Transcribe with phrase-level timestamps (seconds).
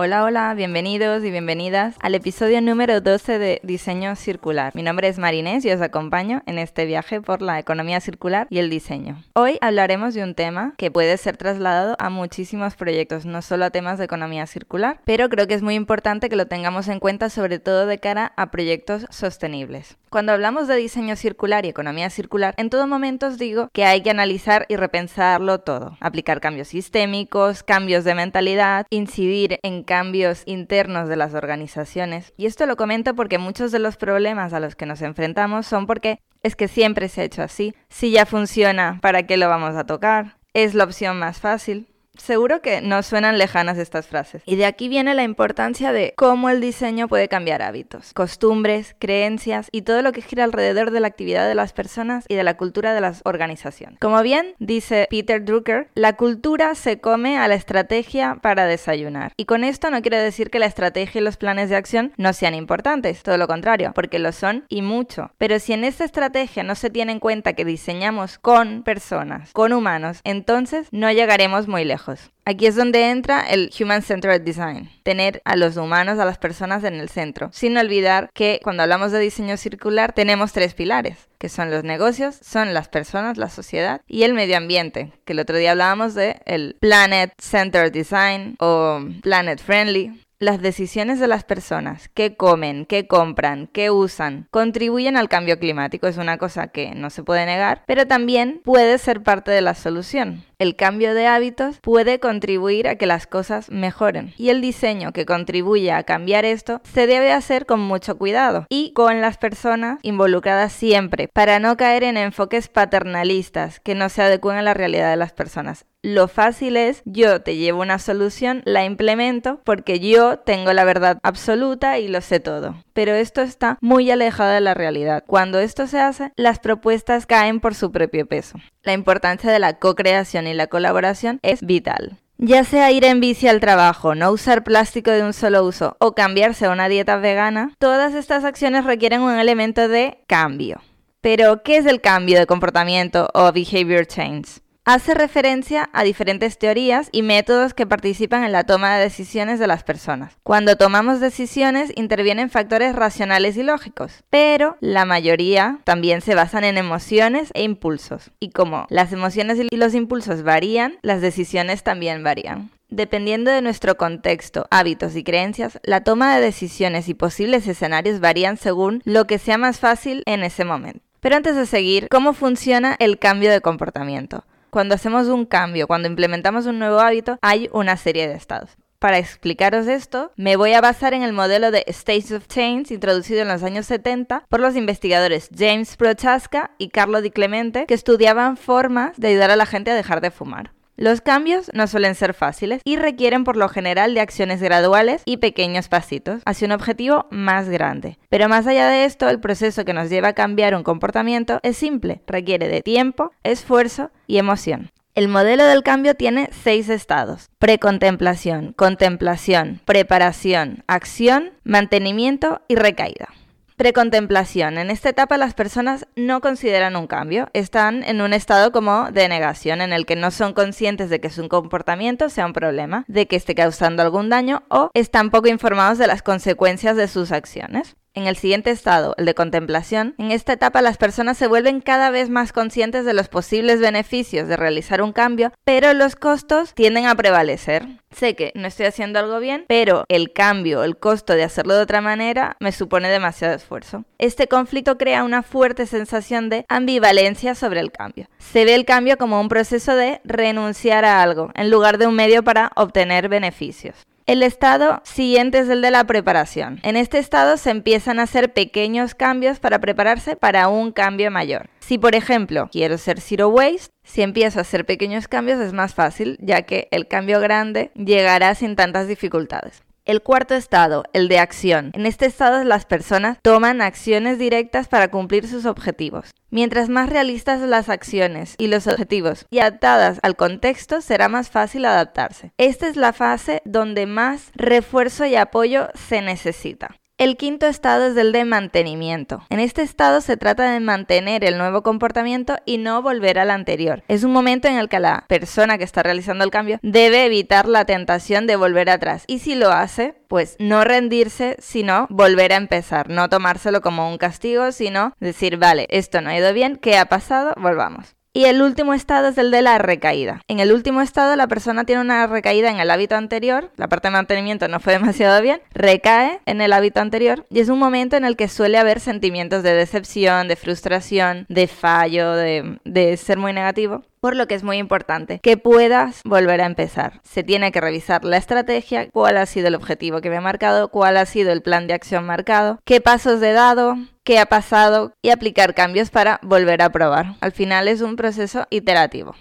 [0.00, 4.72] Hola, hola, bienvenidos y bienvenidas al episodio número 12 de Diseño Circular.
[4.76, 8.58] Mi nombre es Marinés y os acompaño en este viaje por la economía circular y
[8.60, 9.20] el diseño.
[9.34, 13.70] Hoy hablaremos de un tema que puede ser trasladado a muchísimos proyectos, no solo a
[13.70, 17.28] temas de economía circular, pero creo que es muy importante que lo tengamos en cuenta
[17.28, 19.98] sobre todo de cara a proyectos sostenibles.
[20.10, 24.02] Cuando hablamos de diseño circular y economía circular, en todo momento os digo que hay
[24.02, 31.08] que analizar y repensarlo todo, aplicar cambios sistémicos, cambios de mentalidad, incidir en cambios internos
[31.08, 32.34] de las organizaciones.
[32.36, 35.86] Y esto lo comento porque muchos de los problemas a los que nos enfrentamos son
[35.86, 37.74] porque es que siempre se ha hecho así.
[37.88, 40.36] Si ya funciona, ¿para qué lo vamos a tocar?
[40.52, 41.88] Es la opción más fácil.
[42.18, 44.42] Seguro que no suenan lejanas estas frases.
[44.44, 49.68] Y de aquí viene la importancia de cómo el diseño puede cambiar hábitos, costumbres, creencias
[49.72, 52.56] y todo lo que gira alrededor de la actividad de las personas y de la
[52.56, 53.98] cultura de las organizaciones.
[54.00, 59.32] Como bien dice Peter Drucker, la cultura se come a la estrategia para desayunar.
[59.36, 62.32] Y con esto no quiero decir que la estrategia y los planes de acción no
[62.32, 65.30] sean importantes, todo lo contrario, porque lo son y mucho.
[65.38, 69.72] Pero si en esta estrategia no se tiene en cuenta que diseñamos con personas, con
[69.72, 72.07] humanos, entonces no llegaremos muy lejos.
[72.44, 76.82] Aquí es donde entra el Human Centered Design, tener a los humanos, a las personas
[76.84, 81.48] en el centro, sin olvidar que cuando hablamos de diseño circular tenemos tres pilares, que
[81.48, 85.58] son los negocios, son las personas, la sociedad y el medio ambiente, que el otro
[85.58, 90.24] día hablábamos de el Planet Centered Design o Planet Friendly.
[90.40, 96.06] Las decisiones de las personas, qué comen, qué compran, qué usan, contribuyen al cambio climático,
[96.06, 99.74] es una cosa que no se puede negar, pero también puede ser parte de la
[99.74, 100.44] solución.
[100.60, 105.24] El cambio de hábitos puede contribuir a que las cosas mejoren y el diseño que
[105.24, 110.72] contribuye a cambiar esto se debe hacer con mucho cuidado y con las personas involucradas
[110.72, 115.16] siempre para no caer en enfoques paternalistas que no se adecúen a la realidad de
[115.16, 115.86] las personas.
[116.02, 121.18] Lo fácil es yo te llevo una solución, la implemento porque yo tengo la verdad
[121.22, 122.76] absoluta y lo sé todo.
[122.92, 125.24] Pero esto está muy alejado de la realidad.
[125.26, 128.58] Cuando esto se hace, las propuestas caen por su propio peso.
[128.84, 132.18] La importancia de la co-creación y la colaboración es vital.
[132.38, 136.14] Ya sea ir en bici al trabajo, no usar plástico de un solo uso o
[136.14, 140.80] cambiarse a una dieta vegana, todas estas acciones requieren un elemento de cambio.
[141.20, 144.60] Pero, ¿qué es el cambio de comportamiento o behavior change?
[144.88, 149.66] Hace referencia a diferentes teorías y métodos que participan en la toma de decisiones de
[149.66, 150.38] las personas.
[150.42, 156.78] Cuando tomamos decisiones intervienen factores racionales y lógicos, pero la mayoría también se basan en
[156.78, 158.30] emociones e impulsos.
[158.40, 162.70] Y como las emociones y los impulsos varían, las decisiones también varían.
[162.88, 168.56] Dependiendo de nuestro contexto, hábitos y creencias, la toma de decisiones y posibles escenarios varían
[168.56, 171.00] según lo que sea más fácil en ese momento.
[171.20, 174.44] Pero antes de seguir, ¿cómo funciona el cambio de comportamiento?
[174.70, 178.76] Cuando hacemos un cambio, cuando implementamos un nuevo hábito, hay una serie de estados.
[178.98, 183.40] Para explicaros esto, me voy a basar en el modelo de States of Change introducido
[183.40, 188.56] en los años 70 por los investigadores James Prochaska y Carlo Di Clemente, que estudiaban
[188.56, 190.72] formas de ayudar a la gente a dejar de fumar.
[190.98, 195.36] Los cambios no suelen ser fáciles y requieren por lo general de acciones graduales y
[195.36, 198.18] pequeños pasitos hacia un objetivo más grande.
[198.28, 201.76] Pero más allá de esto, el proceso que nos lleva a cambiar un comportamiento es
[201.76, 204.90] simple, requiere de tiempo, esfuerzo y emoción.
[205.14, 207.48] El modelo del cambio tiene seis estados.
[207.60, 213.28] Precontemplación, contemplación, preparación, acción, mantenimiento y recaída.
[213.78, 214.76] Precontemplación.
[214.76, 219.28] En esta etapa las personas no consideran un cambio, están en un estado como de
[219.28, 223.28] negación en el que no son conscientes de que su comportamiento sea un problema, de
[223.28, 227.94] que esté causando algún daño o están poco informados de las consecuencias de sus acciones.
[228.18, 232.10] En el siguiente estado, el de contemplación, en esta etapa las personas se vuelven cada
[232.10, 237.06] vez más conscientes de los posibles beneficios de realizar un cambio, pero los costos tienden
[237.06, 237.86] a prevalecer.
[238.10, 241.82] Sé que no estoy haciendo algo bien, pero el cambio, el costo de hacerlo de
[241.82, 244.04] otra manera, me supone demasiado esfuerzo.
[244.18, 248.26] Este conflicto crea una fuerte sensación de ambivalencia sobre el cambio.
[248.38, 252.16] Se ve el cambio como un proceso de renunciar a algo, en lugar de un
[252.16, 253.94] medio para obtener beneficios.
[254.28, 256.80] El estado siguiente es el de la preparación.
[256.82, 261.70] En este estado se empiezan a hacer pequeños cambios para prepararse para un cambio mayor.
[261.78, 265.94] Si por ejemplo quiero ser zero waste, si empiezo a hacer pequeños cambios es más
[265.94, 269.82] fácil, ya que el cambio grande llegará sin tantas dificultades.
[270.08, 271.90] El cuarto estado, el de acción.
[271.92, 276.30] En este estado las personas toman acciones directas para cumplir sus objetivos.
[276.48, 281.84] Mientras más realistas las acciones y los objetivos y adaptadas al contexto, será más fácil
[281.84, 282.52] adaptarse.
[282.56, 286.96] Esta es la fase donde más refuerzo y apoyo se necesita.
[287.18, 289.42] El quinto estado es el de mantenimiento.
[289.50, 294.04] En este estado se trata de mantener el nuevo comportamiento y no volver al anterior.
[294.06, 297.66] Es un momento en el que la persona que está realizando el cambio debe evitar
[297.66, 302.56] la tentación de volver atrás y si lo hace, pues no rendirse, sino volver a
[302.56, 306.98] empezar, no tomárselo como un castigo, sino decir, vale, esto no ha ido bien, ¿qué
[306.98, 307.52] ha pasado?
[307.56, 308.17] Volvamos.
[308.38, 310.42] Y el último estado es el de la recaída.
[310.46, 314.06] En el último estado la persona tiene una recaída en el hábito anterior, la parte
[314.06, 318.16] de mantenimiento no fue demasiado bien, recae en el hábito anterior y es un momento
[318.16, 323.38] en el que suele haber sentimientos de decepción, de frustración, de fallo, de, de ser
[323.38, 327.20] muy negativo por lo que es muy importante que puedas volver a empezar.
[327.22, 330.88] Se tiene que revisar la estrategia, cuál ha sido el objetivo que me ha marcado,
[330.88, 333.96] cuál ha sido el plan de acción marcado, qué pasos he dado,
[334.28, 337.36] qué ha pasado y aplicar cambios para volver a probar.
[337.40, 339.34] Al final es un proceso iterativo.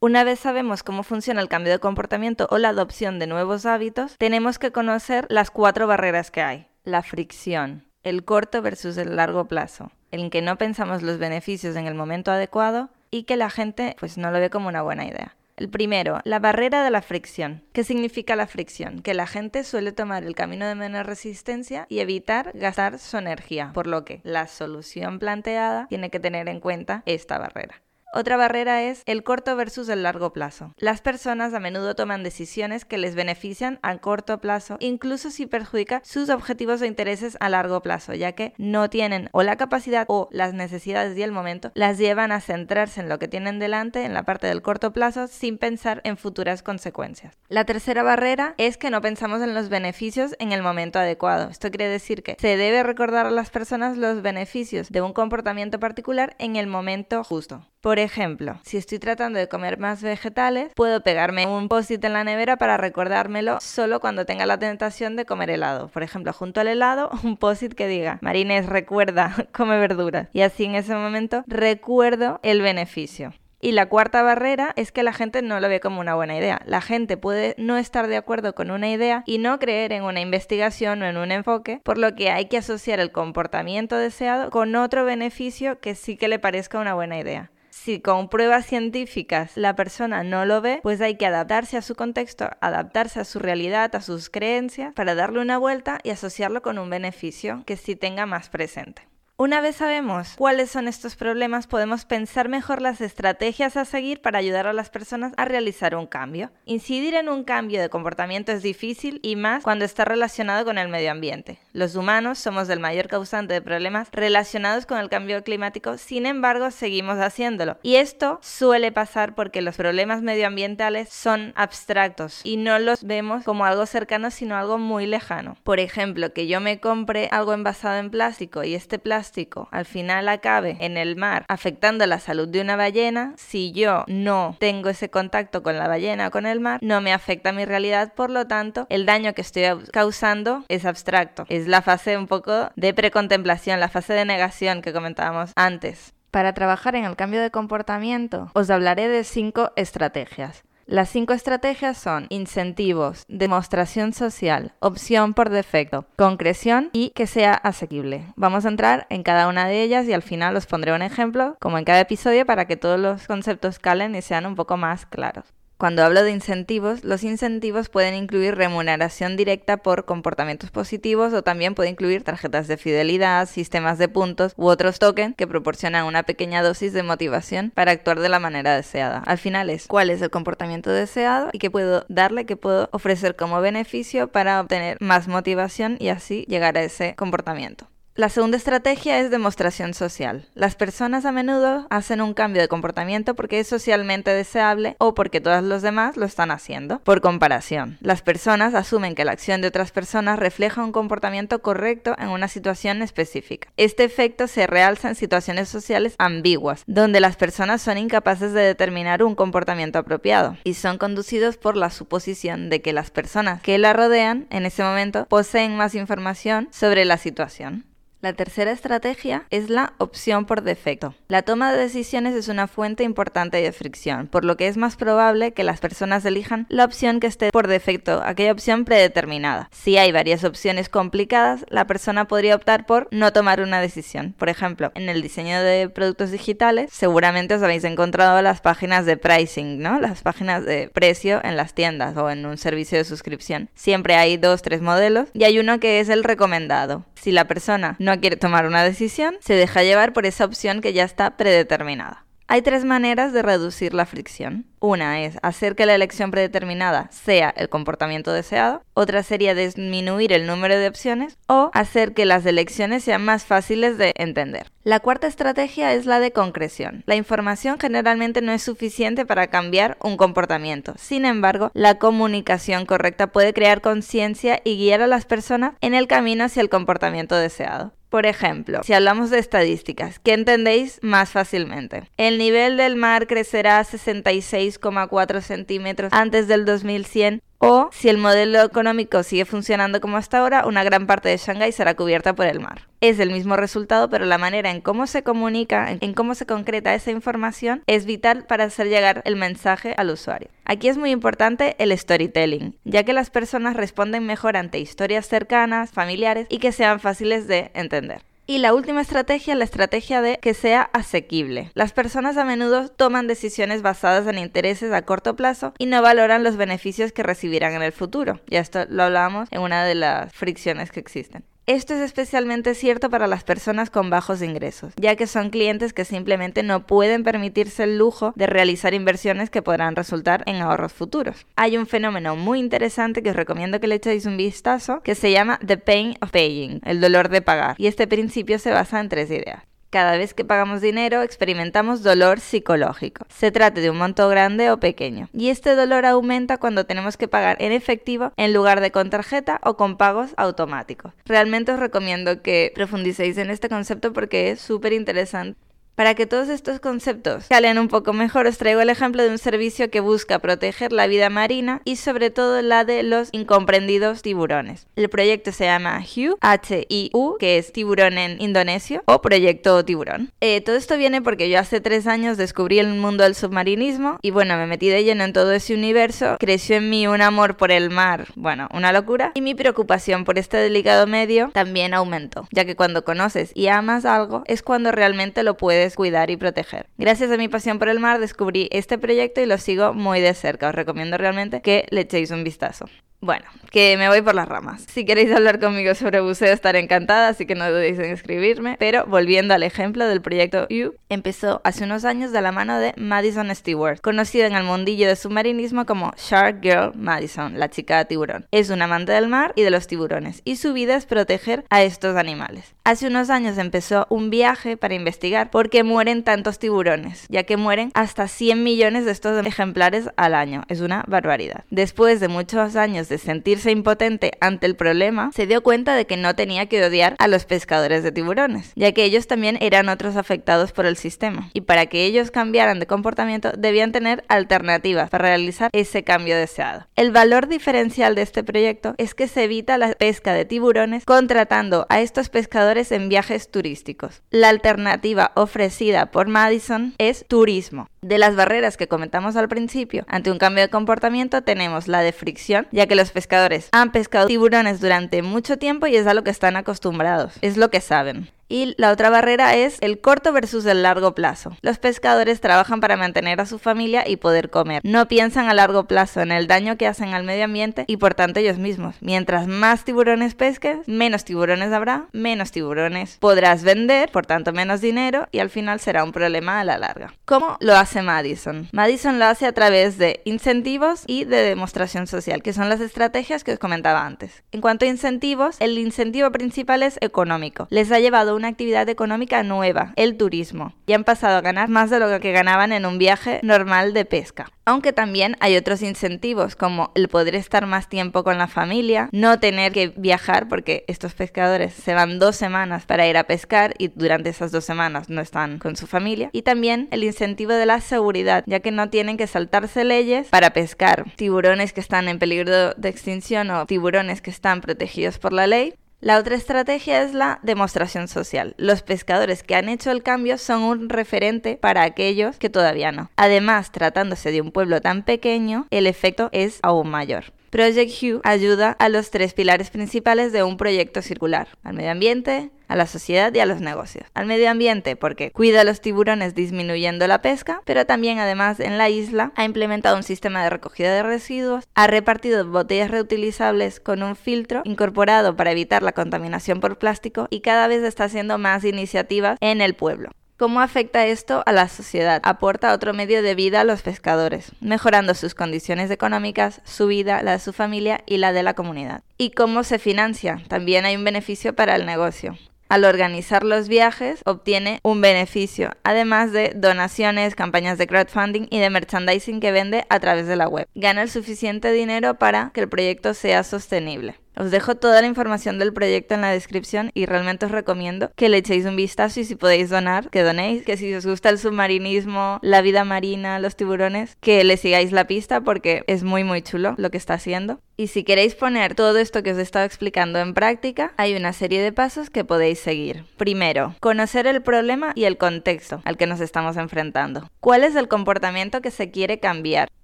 [0.00, 4.16] Una vez sabemos cómo funciona el cambio de comportamiento o la adopción de nuevos hábitos,
[4.18, 6.66] tenemos que conocer las cuatro barreras que hay.
[6.82, 11.86] La fricción, el corto versus el largo plazo, en que no pensamos los beneficios en
[11.86, 15.36] el momento adecuado y que la gente pues no lo ve como una buena idea.
[15.62, 17.62] El primero, la barrera de la fricción.
[17.72, 19.00] ¿Qué significa la fricción?
[19.00, 23.70] Que la gente suele tomar el camino de menor resistencia y evitar gastar su energía,
[23.72, 27.80] por lo que la solución planteada tiene que tener en cuenta esta barrera.
[28.14, 30.74] Otra barrera es el corto versus el largo plazo.
[30.76, 36.02] Las personas a menudo toman decisiones que les benefician a corto plazo, incluso si perjudica
[36.04, 40.28] sus objetivos o intereses a largo plazo, ya que no tienen o la capacidad o
[40.30, 44.12] las necesidades y el momento las llevan a centrarse en lo que tienen delante en
[44.12, 47.38] la parte del corto plazo sin pensar en futuras consecuencias.
[47.48, 51.48] La tercera barrera es que no pensamos en los beneficios en el momento adecuado.
[51.48, 55.80] Esto quiere decir que se debe recordar a las personas los beneficios de un comportamiento
[55.80, 57.66] particular en el momento justo.
[57.82, 62.22] Por ejemplo, si estoy tratando de comer más vegetales, puedo pegarme un post-it en la
[62.22, 65.88] nevera para recordármelo solo cuando tenga la tentación de comer helado.
[65.88, 70.28] Por ejemplo, junto al helado, un post-it que diga, Marines, recuerda, come verduras.
[70.32, 73.34] Y así en ese momento recuerdo el beneficio.
[73.60, 76.62] Y la cuarta barrera es que la gente no lo ve como una buena idea.
[76.64, 80.20] La gente puede no estar de acuerdo con una idea y no creer en una
[80.20, 84.76] investigación o en un enfoque, por lo que hay que asociar el comportamiento deseado con
[84.76, 87.50] otro beneficio que sí que le parezca una buena idea
[87.82, 91.96] si con pruebas científicas la persona no lo ve, pues hay que adaptarse a su
[91.96, 96.78] contexto, adaptarse a su realidad, a sus creencias, para darle una vuelta y asociarlo con
[96.78, 99.11] un beneficio que sí tenga más presente.
[99.38, 104.38] Una vez sabemos cuáles son estos problemas, podemos pensar mejor las estrategias a seguir para
[104.38, 106.50] ayudar a las personas a realizar un cambio.
[106.66, 110.88] Incidir en un cambio de comportamiento es difícil y más cuando está relacionado con el
[110.88, 111.58] medio ambiente.
[111.72, 116.70] Los humanos somos el mayor causante de problemas relacionados con el cambio climático, sin embargo
[116.70, 117.78] seguimos haciéndolo.
[117.82, 123.64] Y esto suele pasar porque los problemas medioambientales son abstractos y no los vemos como
[123.64, 125.56] algo cercano, sino algo muy lejano.
[125.64, 129.21] Por ejemplo, que yo me compre algo envasado en plástico y este plástico
[129.70, 134.56] al final acabe en el mar afectando la salud de una ballena, si yo no
[134.58, 138.14] tengo ese contacto con la ballena o con el mar, no me afecta mi realidad,
[138.14, 141.44] por lo tanto, el daño que estoy causando es abstracto.
[141.48, 146.14] Es la fase un poco de precontemplación, la fase de negación que comentábamos antes.
[146.30, 150.64] Para trabajar en el cambio de comportamiento, os hablaré de cinco estrategias.
[150.92, 158.26] Las cinco estrategias son incentivos, demostración social, opción por defecto, concreción y que sea asequible.
[158.36, 161.56] Vamos a entrar en cada una de ellas y al final os pondré un ejemplo,
[161.60, 165.06] como en cada episodio, para que todos los conceptos calen y sean un poco más
[165.06, 165.46] claros.
[165.82, 171.74] Cuando hablo de incentivos, los incentivos pueden incluir remuneración directa por comportamientos positivos o también
[171.74, 176.62] puede incluir tarjetas de fidelidad, sistemas de puntos u otros tokens que proporcionan una pequeña
[176.62, 179.24] dosis de motivación para actuar de la manera deseada.
[179.26, 183.34] Al final es cuál es el comportamiento deseado y qué puedo darle, qué puedo ofrecer
[183.34, 187.91] como beneficio para obtener más motivación y así llegar a ese comportamiento.
[188.14, 190.46] La segunda estrategia es demostración social.
[190.54, 195.40] Las personas a menudo hacen un cambio de comportamiento porque es socialmente deseable o porque
[195.40, 196.98] todas los demás lo están haciendo.
[196.98, 202.14] Por comparación, las personas asumen que la acción de otras personas refleja un comportamiento correcto
[202.18, 203.70] en una situación específica.
[203.78, 209.22] Este efecto se realza en situaciones sociales ambiguas, donde las personas son incapaces de determinar
[209.22, 213.94] un comportamiento apropiado y son conducidos por la suposición de que las personas que la
[213.94, 217.86] rodean en ese momento poseen más información sobre la situación.
[218.22, 221.12] La tercera estrategia es la opción por defecto.
[221.26, 224.94] La toma de decisiones es una fuente importante de fricción, por lo que es más
[224.94, 229.68] probable que las personas elijan la opción que esté por defecto, aquella opción predeterminada.
[229.72, 234.36] Si hay varias opciones complicadas, la persona podría optar por no tomar una decisión.
[234.38, 239.16] Por ejemplo, en el diseño de productos digitales, seguramente os habéis encontrado las páginas de
[239.16, 239.98] pricing, ¿no?
[239.98, 243.68] Las páginas de precio en las tiendas o en un servicio de suscripción.
[243.74, 247.04] Siempre hay dos, tres modelos y hay uno que es el recomendado.
[247.16, 250.92] Si la persona no quiere tomar una decisión, se deja llevar por esa opción que
[250.92, 252.24] ya está predeterminada.
[252.52, 254.66] Hay tres maneras de reducir la fricción.
[254.78, 260.46] Una es hacer que la elección predeterminada sea el comportamiento deseado, otra sería disminuir el
[260.46, 264.70] número de opciones o hacer que las elecciones sean más fáciles de entender.
[264.84, 267.04] La cuarta estrategia es la de concreción.
[267.06, 270.92] La información generalmente no es suficiente para cambiar un comportamiento.
[270.98, 276.06] Sin embargo, la comunicación correcta puede crear conciencia y guiar a las personas en el
[276.06, 277.94] camino hacia el comportamiento deseado.
[278.12, 282.10] Por ejemplo, si hablamos de estadísticas, ¿qué entendéis más fácilmente?
[282.18, 289.22] El nivel del mar crecerá 66,4 centímetros antes del 2100 o si el modelo económico
[289.22, 292.88] sigue funcionando como hasta ahora, una gran parte de Shanghái será cubierta por el mar.
[293.00, 296.92] Es el mismo resultado, pero la manera en cómo se comunica, en cómo se concreta
[296.92, 300.48] esa información, es vital para hacer llegar el mensaje al usuario.
[300.64, 305.92] Aquí es muy importante el storytelling, ya que las personas responden mejor ante historias cercanas,
[305.92, 308.22] familiares y que sean fáciles de entender.
[308.52, 311.70] Y la última estrategia, la estrategia de que sea asequible.
[311.72, 316.44] Las personas a menudo toman decisiones basadas en intereses a corto plazo y no valoran
[316.44, 318.40] los beneficios que recibirán en el futuro.
[318.50, 321.46] Y esto lo hablábamos en una de las fricciones que existen.
[321.66, 326.04] Esto es especialmente cierto para las personas con bajos ingresos, ya que son clientes que
[326.04, 331.46] simplemente no pueden permitirse el lujo de realizar inversiones que podrán resultar en ahorros futuros.
[331.54, 335.30] Hay un fenómeno muy interesante que os recomiendo que le echéis un vistazo, que se
[335.30, 339.08] llama The Pain of Paying, el dolor de pagar, y este principio se basa en
[339.08, 339.62] tres ideas.
[339.92, 343.26] Cada vez que pagamos dinero experimentamos dolor psicológico.
[343.28, 345.28] Se trate de un monto grande o pequeño.
[345.34, 349.60] Y este dolor aumenta cuando tenemos que pagar en efectivo en lugar de con tarjeta
[349.62, 351.12] o con pagos automáticos.
[351.26, 355.60] Realmente os recomiendo que profundicéis en este concepto porque es súper interesante.
[355.94, 359.36] Para que todos estos conceptos calen un poco mejor, os traigo el ejemplo de un
[359.36, 364.86] servicio que busca proteger la vida marina y sobre todo la de los incomprendidos tiburones.
[364.96, 370.32] El proyecto se llama HIU, H-I-U, que es tiburón en indonesio, o proyecto tiburón.
[370.40, 374.30] Eh, todo esto viene porque yo hace tres años descubrí el mundo del submarinismo y
[374.30, 377.70] bueno, me metí de lleno en todo ese universo, creció en mí un amor por
[377.70, 382.64] el mar, bueno, una locura, y mi preocupación por este delicado medio también aumentó, ya
[382.64, 386.86] que cuando conoces y amas algo es cuando realmente lo puedes cuidar y proteger.
[386.98, 390.34] Gracias a mi pasión por el mar descubrí este proyecto y lo sigo muy de
[390.34, 390.68] cerca.
[390.68, 392.86] Os recomiendo realmente que le echéis un vistazo.
[393.24, 394.84] Bueno, que me voy por las ramas.
[394.88, 398.74] Si queréis hablar conmigo sobre buceo estaré encantada, así que no dudéis en escribirme.
[398.80, 402.94] Pero volviendo al ejemplo del proyecto U, empezó hace unos años de la mano de
[402.96, 408.44] Madison Stewart, conocida en el mundillo de submarinismo como Shark Girl Madison, la chica tiburón.
[408.50, 411.84] Es una amante del mar y de los tiburones, y su vida es proteger a
[411.84, 412.74] estos animales.
[412.82, 417.56] Hace unos años empezó un viaje para investigar por qué mueren tantos tiburones, ya que
[417.56, 420.64] mueren hasta 100 millones de estos ejemplares al año.
[420.66, 421.64] Es una barbaridad.
[421.70, 426.34] Después de muchos años sentirse impotente ante el problema, se dio cuenta de que no
[426.34, 430.72] tenía que odiar a los pescadores de tiburones, ya que ellos también eran otros afectados
[430.72, 431.50] por el sistema.
[431.52, 436.86] Y para que ellos cambiaran de comportamiento, debían tener alternativas para realizar ese cambio deseado.
[436.96, 441.86] El valor diferencial de este proyecto es que se evita la pesca de tiburones contratando
[441.88, 444.22] a estos pescadores en viajes turísticos.
[444.30, 447.88] La alternativa ofrecida por Madison es turismo.
[448.02, 452.12] De las barreras que comentamos al principio, ante un cambio de comportamiento tenemos la de
[452.12, 456.24] fricción, ya que los pescadores han pescado tiburones durante mucho tiempo y es a lo
[456.24, 458.30] que están acostumbrados, es lo que saben.
[458.52, 461.56] Y la otra barrera es el corto versus el largo plazo.
[461.62, 464.82] Los pescadores trabajan para mantener a su familia y poder comer.
[464.84, 468.12] No piensan a largo plazo en el daño que hacen al medio ambiente y por
[468.12, 468.96] tanto ellos mismos.
[469.00, 475.28] Mientras más tiburones pesques, menos tiburones habrá, menos tiburones podrás vender, por tanto menos dinero
[475.32, 477.14] y al final será un problema a la larga.
[477.24, 478.68] ¿Cómo lo hace Madison?
[478.72, 483.44] Madison lo hace a través de incentivos y de demostración social, que son las estrategias
[483.44, 484.42] que os comentaba antes.
[484.52, 487.66] En cuanto a incentivos, el incentivo principal es económico.
[487.70, 491.90] Les ha llevado una actividad económica nueva, el turismo, y han pasado a ganar más
[491.90, 494.50] de lo que ganaban en un viaje normal de pesca.
[494.64, 499.38] Aunque también hay otros incentivos como el poder estar más tiempo con la familia, no
[499.38, 503.88] tener que viajar porque estos pescadores se van dos semanas para ir a pescar y
[503.88, 506.30] durante esas dos semanas no están con su familia.
[506.32, 510.50] Y también el incentivo de la seguridad, ya que no tienen que saltarse leyes para
[510.50, 515.46] pescar tiburones que están en peligro de extinción o tiburones que están protegidos por la
[515.46, 518.56] ley La otra estrategia es la demostración social.
[518.58, 523.08] Los pescadores que han hecho el cambio son un referente para aquellos que todavía no.
[523.14, 527.26] Además, tratándose de un pueblo tan pequeño, el efecto es aún mayor.
[527.52, 532.50] Project Hue ayuda a los tres pilares principales de un proyecto circular, al medio ambiente,
[532.66, 534.06] a la sociedad y a los negocios.
[534.14, 538.78] Al medio ambiente porque cuida a los tiburones disminuyendo la pesca, pero también además en
[538.78, 544.02] la isla ha implementado un sistema de recogida de residuos, ha repartido botellas reutilizables con
[544.02, 548.64] un filtro incorporado para evitar la contaminación por plástico y cada vez está haciendo más
[548.64, 550.08] iniciativas en el pueblo.
[550.36, 552.20] ¿Cómo afecta esto a la sociedad?
[552.24, 557.32] Aporta otro medio de vida a los pescadores, mejorando sus condiciones económicas, su vida, la
[557.32, 559.02] de su familia y la de la comunidad.
[559.18, 560.42] ¿Y cómo se financia?
[560.48, 562.36] También hay un beneficio para el negocio
[562.72, 568.70] al organizar los viajes obtiene un beneficio, además de donaciones, campañas de crowdfunding y de
[568.70, 570.66] merchandising que vende a través de la web.
[570.74, 574.21] Gana el suficiente dinero para que el proyecto sea sostenible.
[574.36, 578.28] Os dejo toda la información del proyecto en la descripción y realmente os recomiendo que
[578.28, 581.38] le echéis un vistazo y si podéis donar, que donéis, que si os gusta el
[581.38, 586.42] submarinismo, la vida marina, los tiburones, que le sigáis la pista porque es muy muy
[586.42, 587.60] chulo lo que está haciendo.
[587.76, 591.32] Y si queréis poner todo esto que os he estado explicando en práctica, hay una
[591.32, 593.04] serie de pasos que podéis seguir.
[593.16, 597.28] Primero, conocer el problema y el contexto al que nos estamos enfrentando.
[597.40, 599.68] ¿Cuál es el comportamiento que se quiere cambiar?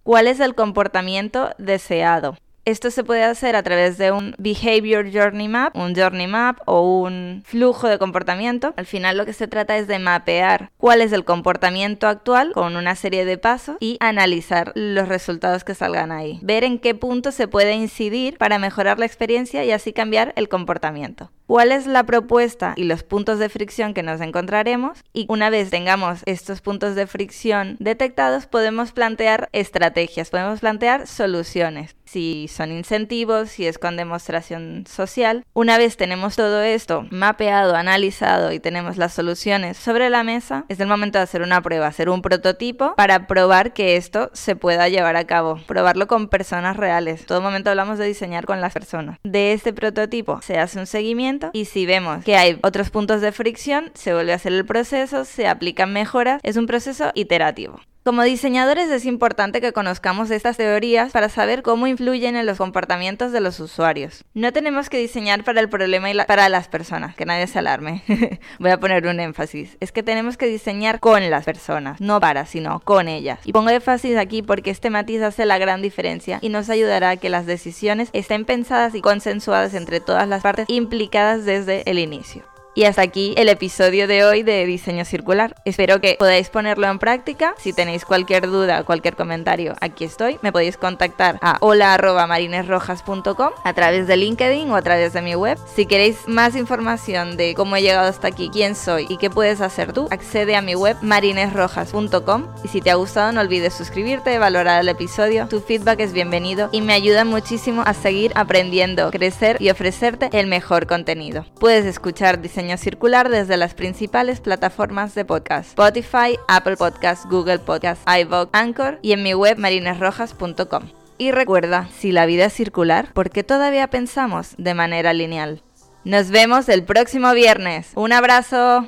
[0.05, 2.37] ¿Cuál es el comportamiento deseado?
[2.69, 7.01] Esto se puede hacer a través de un Behavior Journey Map, un Journey Map o
[7.01, 8.75] un flujo de comportamiento.
[8.77, 12.77] Al final lo que se trata es de mapear cuál es el comportamiento actual con
[12.77, 16.41] una serie de pasos y analizar los resultados que salgan ahí.
[16.43, 20.51] Ver en qué punto se puede incidir para mejorar la experiencia y así cambiar el
[20.51, 25.49] comportamiento cuál es la propuesta y los puntos de fricción que nos encontraremos y una
[25.49, 31.97] vez tengamos estos puntos de fricción detectados podemos plantear estrategias, podemos plantear soluciones.
[32.05, 35.45] Si son incentivos, si es con demostración social.
[35.53, 40.81] Una vez tenemos todo esto mapeado, analizado y tenemos las soluciones sobre la mesa, es
[40.81, 44.89] el momento de hacer una prueba, hacer un prototipo para probar que esto se pueda
[44.89, 47.27] llevar a cabo, probarlo con personas reales.
[47.27, 49.19] Todo momento hablamos de diseñar con las personas.
[49.23, 53.33] De este prototipo se hace un seguimiento y si vemos que hay otros puntos de
[53.33, 57.81] fricción, se vuelve a hacer el proceso, se aplican mejoras, es un proceso iterativo.
[58.09, 63.33] Como diseñadores es importante que conozcamos estas teorías para saber cómo influyen en los comportamientos
[63.33, 64.25] de los usuarios.
[64.33, 68.03] No tenemos que diseñar para el problema y para las personas, que nadie se alarme.
[68.59, 69.77] Voy a poner un énfasis.
[69.81, 73.41] Es que tenemos que diseñar con las personas, no para, sino con ellas.
[73.45, 77.17] Y pongo énfasis aquí porque este matiz hace la gran diferencia y nos ayudará a
[77.19, 82.43] que las decisiones estén pensadas y consensuadas entre todas las partes implicadas desde el inicio.
[82.79, 85.57] Y hasta aquí el episodio de hoy de Diseño Circular.
[85.65, 87.57] Espero que podáis ponerlo en práctica.
[87.59, 90.39] Si tenéis cualquier duda, cualquier comentario, aquí estoy.
[90.43, 95.59] Me podéis contactar a hola.marinesrojas.com a través de LinkedIn o a través de mi web.
[95.75, 99.61] Si queréis más información de cómo he llegado hasta aquí, quién soy y qué puedes
[99.61, 102.47] hacer tú, accede a mi web marinesrojas.com.
[102.63, 105.49] Y si te ha gustado, no olvides suscribirte, valorar el episodio.
[105.49, 110.47] Tu feedback es bienvenido y me ayuda muchísimo a seguir aprendiendo, crecer y ofrecerte el
[110.47, 111.45] mejor contenido.
[111.59, 118.05] Puedes escuchar diseño circular desde las principales plataformas de podcast: Spotify, Apple Podcasts, Google Podcasts,
[118.07, 120.85] iVoox, Anchor y en mi web marinesrojas.com.
[121.17, 125.63] Y recuerda, si la vida es circular, ¿por qué todavía pensamos de manera lineal?
[126.05, 127.91] Nos vemos el próximo viernes.
[127.97, 128.87] Un abrazo.